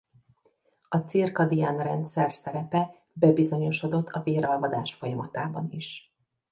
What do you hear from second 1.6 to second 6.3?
rendszer szerepe bebizonyosodott a véralvadás folyamatában is.